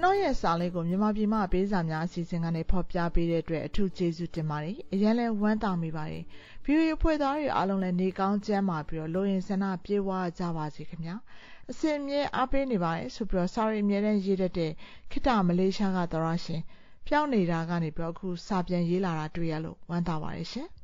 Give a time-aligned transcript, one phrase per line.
[0.00, 6.24] ျွန်တော်ရဲ့စာလေးကိုမြန်မာပြည်မှာပေးစာများအစီအစဉ်ကနေဖော်ပြပေးတဲ့အတွက်အထူးကျေးဇူးတင်ပါတယ်။အရင်လဲဝမ်းသာမိပါတယ်။
[6.64, 11.16] VOA ဖွဲ့သားတွေအားလုံးလည်းနေကောင်းကျန်းမာပြီးတော့လိုရင်ဆန္ဒပြေဝကြပါစေခင်ဗျာ။
[11.70, 14.72] အစင်အမြဲအားပေးနေပါတယ်ဆိုပြီးတော့စာရီအမြဲတမ်းရေးတတ်တဲ့
[15.10, 16.62] ခိတမလေးရှားကသောရရှင်
[17.06, 20.68] ပြောင်းနေတာကနေပြီးတော့အခုစာပြန်ရေးလာတာတွေ့ရလို့ဝမ်းသာပါတယ်ရှင်။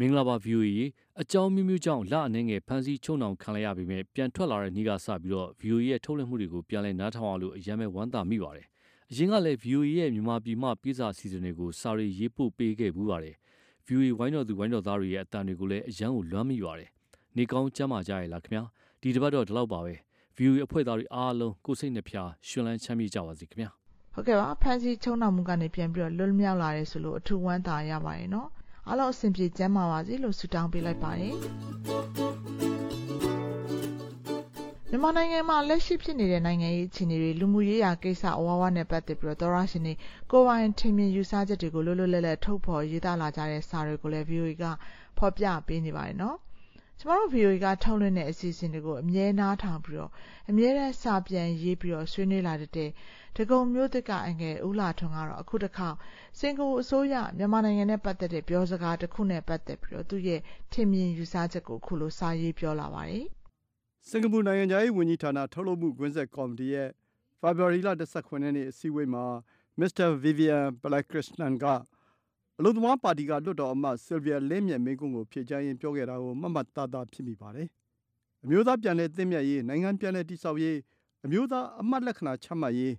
[0.00, 0.86] မင်္ဂလာပါ VOA ရေ
[1.22, 8.66] အကြောင်းမျိုးမျိုးကြောင့်လအနေငယ်ဖန်စီချုံနှောင်ခံလိုက်ရပေမဲ့ပြန်ထွက်လာတဲ့နေ့ကစပြီးတော့ VOA ရဲ့ထုတ်လွှင့်မှုတွေကိုပြန်လည်နားထောင်အောင်လို့အရင်ပဲဝမ်းသာမိပါတယ်။
[9.10, 13.36] အရင်ကလည်း VOA ရဲ့မြန်မာပြည်မှပြည်စာစီစဉ်တွေကိုစာရီရေးပို့ပေးခဲ့ဘူးပါတယ်။
[13.86, 16.88] VOA ဝိုင်းတော်သူဝိုင်းတော်သားတွေရဲ့အတန်တွေကိုလည်းအရန်ကိုလွမ်းမိပါတယ်။
[17.36, 18.64] နေကောင်းကျမ်းမာကြရလားခင်ဗျာ။
[19.00, 19.94] ဒီတစ်ပတ်တော့ဒီလောက်ပါပဲ။
[20.36, 23.70] VOA အဖွဲ့သားတွေအားလုံးကိုစိတ်နှဖျားရှင်လန်းချမ်းမြေ့ကြပါစေခင်ဗျာ။
[24.14, 28.50] ဟုတ်ကဲ့ပါဖန်စီချုံနှောင်မှုကနေပြန်ပြီးတော့လွတ်မြောက်လာတယ်ဆိုလို့အထူးဝမ်းသာရပါတယ်နော်။
[28.88, 31.34] အားလုံးအဆင်ပြေကျန်းမာပါစေလို့ဆုတောင်းပေးလိုက်ပါတယ်
[34.88, 39.94] မြန်မာနိုင်ငံမှာလက်ရှိဖြစ်နေတဲ့နိုင်ငံရေးအခြေအနေတွေလူမှုရေးရာကိစ္စအဝါဝနဲ့ပတ်သက်ပြီးတော့သောရရှင်တွေ
[40.30, 44.64] ကိုပိုင်ထင်မြင်ယူဆချက်တွေကိုလွတ်လွတ်လပ်လပ်ထုတ်ဖော်ရေးသားလာကြတဲ့စာတွေကိုလည်း VOA က
[45.18, 46.36] ဖော်ပြပေးနေပါတယ်နော်
[46.98, 50.10] ကျမတို့ VOA ကထုတ်လွှင့်တဲ့အစီအစဉ်တွေကိုအမြဲနားထောင်ပြီးတော့
[50.50, 52.70] အမြဲတမ်းစာပြန်ရေးပြီးတော့ဆွေးနွေးလာတဲ့
[53.36, 55.88] ဒဂုံမျိုးသစ်ကအငယ်ဦးလာထွန်းကတော့အခုတစ်ခါ
[56.38, 60.40] စင်ကာပူအစိုးရမြန်မာနိုင်ငံနဲ့ပတ်သက်တဲ့ပြောစကားတစ်ခုနဲ့ပတ်သက်ပြီးတော့သူ့ရဲ့
[60.72, 63.24] ထင်မြင်ယူဆချက်ကိုအခုလိုစာရေးပြောလာပါတယ်။
[64.08, 66.88] စင်ကာပူနိုင်ငံသားရေးဝန်ကြီးဌာနထုတ်လုပ်မှုကွင်းဆက်ကော်မတီရဲ့
[67.40, 69.24] ဖေဖော်ဝါရီလ18ရက်နေ့အစည်းအဝေးမှာ
[69.80, 71.64] မစ္စတာဗီဗီယန်ပလက်ခရစ်စတန်က
[72.58, 77.68] အလုံသမားပါတီက လွှတ်တော်အမတ်ဆယ်ဗီယာလင်းမြတ်မင်းကွန်းကို ဖြေကြားရင်း ပြောခဲ့တာကို မှတ်မှတ်သားသား ဖြစ်မိပါတယ်။
[78.44, 80.78] အမျိုးသား ပြန်လည်သင့်မြတ်ရေး နိုင်ငံ ပြန်လည်တည်ဆောက်ရေး
[81.24, 82.94] အမျိုးသား အမှတ်လက္ခဏာ ချမှတ်ရေး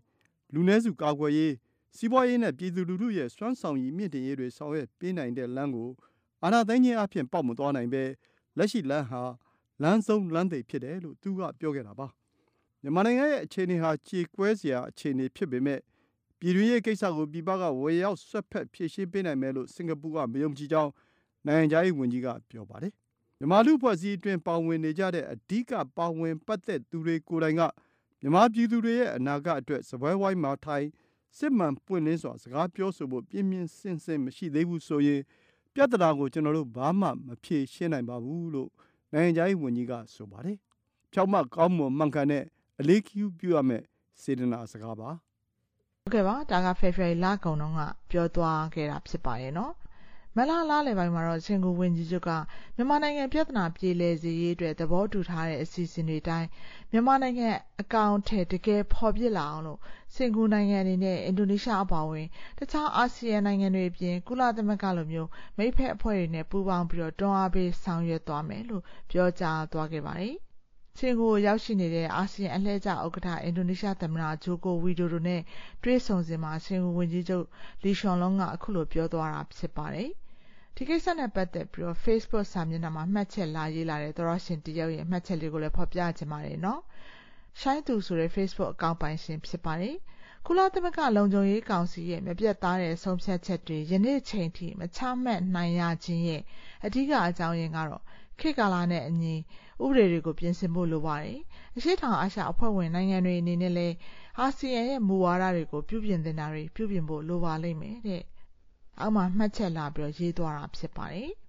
[0.53, 1.53] လူနည်းစု ကာကွယ်ရေး
[1.97, 5.89] စီးပွားရေးနဲ့ ပြည်သူလူထုရဲ့ စွမ်းဆောင်ရည် မြင့်တင်ရေးတွေ ဆောင်ရွက်ပေးနိုင်တဲ့လမ်းကို
[6.43, 8.03] အာဏာသိမ်းခြင်းအပြင်ပေါက်မသွားနိုင်ပဲ
[8.57, 9.23] လက်ရှိလမ်းဟာ
[9.81, 12.07] လမ်းဆုံးလမ်းသိဖြစ်တယ်လို့ သူက ပြောခဲ့တာပါ
[12.81, 15.79] မြန်မာနိုင်ငံရဲ့ အခြေအနေဟာ ကြေကွဲစရာ အခြေအနေ ဖြစ်ပေမဲ့
[16.45, 20.91] ပြည်တွင်းရေးကိစ္စကိုပြည်ပကဝေရောက်ဆွက်ဖက်ဖြည့်ရှင်းပေးနိုင်မယ်လို့စင်ကာပူကမယုံကြည်ကြောင်း
[21.45, 22.93] နိုင်ငံခြားရေးဝန်ကြီးကပြောပါတယ်
[23.37, 27.61] မြန်မာလူဖွဲ့စည်းအတွင်းပါဝင်နေကြတဲ့အဓိကပါဝင်ပတ်သက်သူတွေကိုယ်တိုင်က
[28.21, 30.85] မြန်မာပြည်သူတွေရဲ့အနာဂတ်အတွက်စားပွဲဝိုင်းမှာထိုင်
[31.37, 35.21] စစ်မှန်ပွင့်လင်းစွာစကားပြောဆိုဖို့ပြင်းပြင်းစင်စင်မရှိသေးဘူးဆိုရင်
[35.73, 38.69] ပြဿနာကိုကျွန်တော်တို့ဘာမှမဖြေရှင်းနိုင်ပါဘူးလို့
[39.13, 40.57] နိုင်ငံခြားရေးဝန်ကြီးကဆိုပါတယ်။
[41.11, 42.43] ဖြောက်မကောင်းမွန်မှန်ကန်တဲ့
[42.79, 43.83] အလေးကျူပြုရမယ်
[44.21, 45.09] စေတနာစကားပါ။
[46.05, 49.73] ဟုတ်ကဲ့ပါဒါကဖေဖော်ဝါရီလကုန်တော့ကပြောသွားခဲ့တာဖြစ်ပါရဲ့နော်။
[50.35, 52.31] မလလားလယ်ပိုင်းမှာတော့စင်ကူဝန်ကြီးချုပ်က
[52.75, 56.47] မြန်မာနိုင်ငံပြဿနာပြေလည်စေရေးအတွက်သဘောတူထားတဲ့အစီအစဉ်တွေတိုင်း
[56.91, 57.49] မြန်မာနိုင်ငံ
[57.81, 59.79] အကောင့်ထဲတကယ်ဖော်ပြလာအောင်လို့
[60.15, 62.27] စင်ကူနိုင်ငံအနေနဲ့အင်ဒိုနီးရှားအပါအဝင်
[62.57, 70.35] တခြားအာဆီယံနိုင်ငံတွေအပြင်ကုလသမဂ္ဂလိုမျိုးမိဖက်အဖွဲ့တွေနဲ့ပူးပေါင်းပြီးတော့တွန်းအားပေးဆောင်ရွက်သွားမယ်လို့ပြောကြားသွားခဲ့ပါတယ်။
[70.99, 75.41] စင်ကူကိုရောက်ရှိနေတဲ့အာဆီယံအလှည့်ကျဥက္ကဋ္ဌအင်ဒိုနီးရှားသမ္မတဂျိုကိုဝီဒိုဒိုနဲ့
[75.83, 77.45] တွေ့ဆုံစဉ်မှာစင်ကူဝန်ကြီးချုပ်
[77.83, 80.09] လီရှွန်လုံးကအခုလိုပြောသွားတာဖြစ်ပါတယ်။
[80.75, 86.81] ဒီကိစ္စနဲ့ပတ်သက်ပြီးတော့ Facebook စာမျက်နှာမှာမှတ်ချက်လာရေးလာတဲ့သောရရှင်တယောက်ရဲ့မှတ်ချက်လေးကိုလည်းဖော်ပြချင်ပါတယ်နော်။
[87.61, 89.95] ရှိုင်းသူဆိုတဲ့ Facebook အကောင့်ပိုင်ရှင်ဖြစ်ပါတယ်။
[90.47, 96.41] ကုလသမဂ္ဂလုံခြုံရေးကောင်စီရဲ့မပြတ်သားတဲ့ဆုံးဖြတ်ချက်တွေယနေ့ချိန်ထိမချမှတ်နိုင်ရခြင်းရဲ့
[96.85, 98.03] အဓိကအကြောင်းရင်းကတော့
[98.39, 99.35] ခေတ်ကာလနဲ့အညီ
[99.83, 101.39] ဥပဒေတွေကိုပြင်ဆင်ဖို့လိုပါတယ်။
[101.77, 103.95] အရှေ့တောင်အာရှအဖွဲ့ဝင်နိုင်ငံတွေအနေနဲ့လည်း
[104.39, 108.23] အာဆီယံရဲ့မူဝါဒတွေကိုပြုပြင်သင့်တာတွေပြုပြင်ဖို့လိုပါလိမ့်မယ်တဲ့
[108.99, 111.31] အောက်မှာမှတ်ချက်လာပြီးတော့ရေးသွားတာဖြစ်ပါတယ်။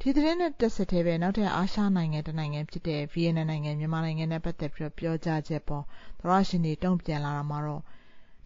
[0.00, 5.84] ဒီသတင်းနဲ့တက်ဆက်သေးပဲနောက်ထပ်အာရှနိုင်ငံတနိုင်ငံဖြစ်တဲ့ဗီယက်နမ်နိုင်ငံမြန်မာနိုင်ငံနဲ့ပတ်သက်ပြီးတော့ပြောကြားချက်ပေါ်
[6.20, 7.82] သရရှင်တွေတုံ့ပြန်လာတာမှာတော့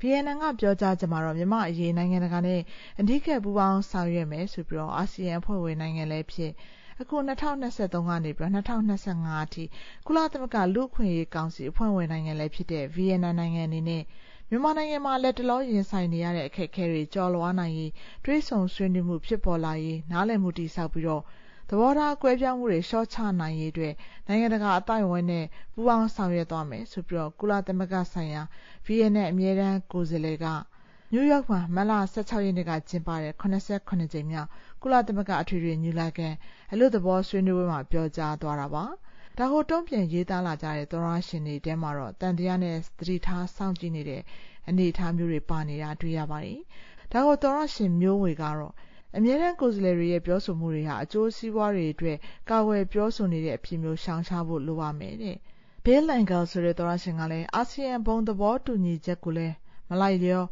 [0.01, 2.61] ဗီယက်နမ်ကပြောကြားချက်မှာတော့မြန်မာအရေးနိုင်ငံတကာနဲ့
[3.01, 6.53] အဓိကပူးပေါင်းဆောင်ရွက်မယ်ဆိုပြီးတော့အာဆီယံအဖွဲ့ဝင်နိုင်ငံလည်းဖြစ်
[7.01, 9.65] အခု2023ကနေပြီးတော့2025အထိ
[10.07, 14.03] ကုလသမဂ္ဂလူ့အခွင့်အရေးကောင်စီအဖွဲ့ဝင်နိုင်ငံလည်းဖြစ်တဲ့ဗီယက်နမ်နိုင်ငံအနေနဲ့
[14.49, 17.93] မြန်မာနိုင်ငံမှာလတ်တလောရင်ဆိုင်နေရတဲ့အခက်အခဲတွေကျော်လွှားနိုင်ရေး
[18.25, 21.23] တွေးဆုံဆွေးနွေးမှုဖြစ်ပေါ်လာရေးနားလည်မှုတည်ဆောက်ပြီးတော့
[21.69, 23.95] သဘောထားကွဲပြားမှုတွေလျှော့ချနိုင်ရေးအတွက်
[24.27, 28.43] နိုင်ငံတကာအသိုက်အဝန်းနဲ့ပူးပေါင်းဆောင်ရွက်သွားမယ်ဆိုပြီးတော့ကုလသမဂ္ဂဆိုင်ရာ
[28.87, 30.47] VN အမြဲတမ်းကိုယ်စားလှယ်က
[31.13, 34.49] နယူးယောက်မှာမတ်လ16ရက်နေ့ကကျင်းပတဲ့89ကြိမ်မြောက်
[34.85, 36.29] ကုလသမဂ္ဂအထွေထွေညီလာခံ
[36.73, 38.85] အလို့သဘောဆွေးနွေးပွဲမှာပြောကြားသွားတာပါ
[39.39, 44.23] ဒါကိုတုံ့ပြန်ရေးသားလာကြတဲ့သောရရှင်တွေတဲမှာတော့တန်တရားနဲ့သတိထားစောင့်ကြည့်နေတဲ့
[44.69, 46.61] အနေအထားမျိုးတွေပါနေတာတွေ့ရပါတယ်။
[47.13, 48.73] ဒါကိုသောရရှင်မျိုးဝေကတော့
[49.17, 52.17] အမြဲတမ်းကိုယ်စားလှယ်တွေရဲ့ပြောဆိုမှုတွေဟာအကျိုးစီးပွားတွေအတွက်
[52.51, 55.37] ကာဝယ်ပြောဆိုနေတဲ့အဖြစ်မျိုးရှောင်ရှားဖို့လိုပါမယ်တဲ့။
[55.85, 59.55] Bill Engel ဆိုတဲ့သောရရှင်ကလည်းအာဆီယံဘုံသဘောတူညီချက်ကိုလည်း
[59.91, 60.45] မလိုက်လျော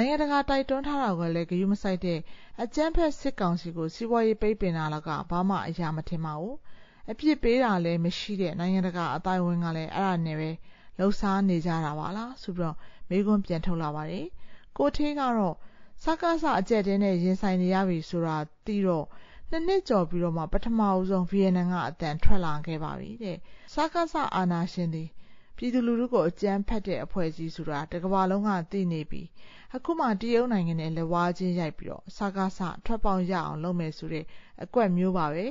[0.00, 2.18] နိုင်ငံတကာတိုက်တွန်းထားတာကိုလည်းဂရုမစိုက်တဲ့
[2.62, 6.56] အကြမ်းဖက်စစ်ကောင်စီကိုစီးပွားရေးပိတ်ပင်တာလောက်ကဘာမှအရာမထင်ပါဘူး။
[7.10, 10.50] အပြစ်ပေးတာလည်းမရှိတဲ့နိုင်ငံတကာအတိုင်းဝန်းကလည်းအဲ့ဒါနဲ့ပဲ
[10.98, 12.76] လှုပ်ရှားနေကြတာပါလားဆိုပြီးတော့
[13.08, 14.26] မေးခွန်းပြန်ထုတ်လာပါတယ်။
[14.76, 15.56] ကိုထေးကတော့
[16.04, 18.36] စကားစအကျက်တင်းနဲ့ရင်ဆိုင်နေရပြီဆိုတာ
[18.66, 19.06] သိတော့
[19.50, 23.36] နှစ်နှစ်ကျော်ပြီးတော့မှပထမအဆုံးဗီယက်နမ်ကအတန်ထွက်လာခဲ့ပါပြီတဲ့။
[23.74, 25.08] စကားစအာနာရှင်သည်
[25.60, 29.22] ပြည်သူလူထုကိုအကြမ်းဖက်တဲ့အဖွဲ့အစည်းဆိုတာတကမ္ဘာလုံးကသိနေပြီ
[29.74, 34.24] အခုမှတရုတ်နိုင်ငံနဲ့လက်ဝါးချင်းရိုက်ပြီးတော့စကားစထွက်ပေါက်ရအောင်လုပ်မယ်ဆိုတဲ့
[34.62, 35.46] အကွက်မျိုးပါပဲ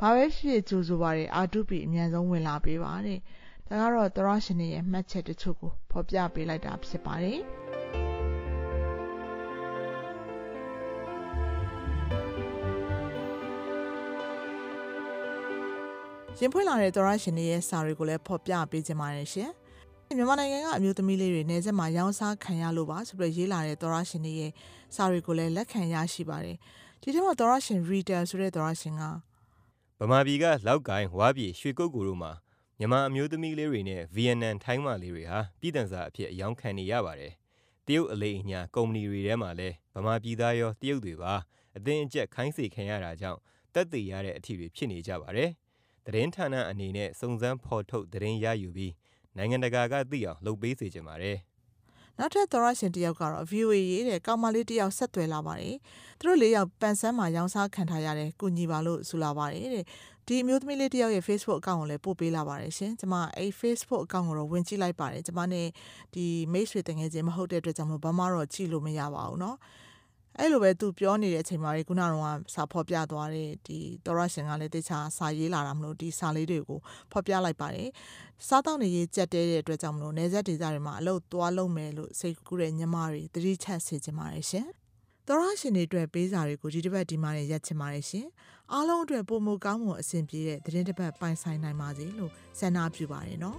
[0.00, 3.18] ဘာပဲဖြစ်ကြိုးဆိုပါရအာတုပီအမြန်ဆုံးဝင်လာပေးပါတဲ့
[3.68, 7.40] ဒါကတော့သရရှင်ရဲ့မှတ်ချက်တချို့ကိုဖော်ပြပေးလိုက်တာဖြစ်ပါတယ်
[16.42, 19.50] ရင်ဖွင့်လာတဲ့သောရရှင်တွေရဲ့စာတွေကိုလည်းဖော်ပြပေးခြင်းပါတယ်ရှင်။
[20.16, 24.52] မြန်မာနိုင်ငံကအမျိုးသမီးလေးတွေနေဆက်မှာရောင်းစားခံရလို့ပါဆိုပြီးရေးလာတဲ့သောရရှင်တွေရဲ့
[24.94, 26.56] စာတွေကိုလည်းလက်ခံရရှိပါတယ်။
[27.02, 29.02] ဒီထဲမှာသောရရှင် reader ဆိုတဲ့သောရရှင်က
[30.00, 32.32] ဗမာပြည်ကလောက်ကိုင်းဝါပြည်ရွှေကုတ်ကူတို့မှာ
[32.78, 37.32] မြန်မာအမျိုးသမီးလေးတွေနဲ့ဗီယက်နမ်ထိုင်းမလေးတွေဟာပြည်တန်စာအဖြစ်အယောင်းခံနေရပါတယ်။
[37.86, 41.32] တရုတ်အလေးအညာကုမ္ပဏီတွေထဲမှာလည်းဗမာပြည်သားရောတရုတ်တွေပါ
[41.76, 43.40] အသင်းအကျက်ခိုင်းစေခံရတာကြောင့်
[43.74, 45.50] တက်သေးရတဲ့အထီတွေဖြစ်နေကြပါတယ်။
[46.09, 48.93] သတင်းဌာနအနေနဲ့စုံစမ်းဖော်ထုတ်သတင်းရယူပြီး
[49.37, 51.37] နိုင်ငံတကာကသိအောင်လုပ်ပေးစေချင်ပါတယ်။
[52.19, 55.75] နောက်ထပ်သောရရှင်တယောက်ကတော့ VOA ရေးတဲ့ကောင်မလေးတယောက်ဆက်သွယ်လာပါတယ်။
[56.19, 59.85] သူတို့လေးယောက်ပန်ဆန်းမှာရောင်းစားခံထားရတယ်။ကုညီပါလို့ဆိုလာပါတယ်တဲ့။
[60.27, 65.67] ဒီအမျိုးသမီးလေးတယောက်ရဲ့ Facebook အကောင့်ကိုလည်းပို့ပေးလာပါတယ်ရှင်။ကျွန်မအဲ့ Facebook အကောင့်ကိုတော့ဝင်ကြည့်လိုက်ပါတယ်။ကျွန်မနဲ့
[66.13, 69.55] ဒီမိတ်ဆွေတငယ်ချင်းမဟုတ်တဲ့အတွက်ကြောင့်မလို့ဘာမှတော့ကြည့်လို့မရပါဘူးเนาะ။
[70.38, 76.78] အဲ့လိုပဲသူပြောနေတဲ့အချိန်မှာခုနကတော့စာဖော်ပြသွားတဲ့ဒီသောရရှင်ကလည်းတခြားစာရေးလာတာမလို့ဒီစာလေးတွေကို
[77.12, 77.88] ဖော်ပြလိုက်ပါတယ်
[78.48, 84.66] စားတောက်နေရေးကြက်တဲတဲ့အတွက်ကြောင့်မလို့နေဆက်ဒေသတွေမှာအလုပ်သွားလုပ်မယ်လို့စိတ်ကူးတဲ့ညမတွေသတိချက်စေချင်ပါတယ်ရှင်
[85.26, 88.26] သောရရှင်တွေအတွက်ပေးစာတွေကိုဒီတစ်ပတ်ဒီမှာနဲ့ရက်ချင်ပါတယ်ရှင်
[88.72, 93.58] အားလုံးအတွက်ပုံမကောင်းမှုအဆင်ပြေတဲ့သတင်းတစ်ပတ်ပိုင်ဆိုင်နိုင်ပါစေလို့ဆန္ဒပြုပါတယ်နော်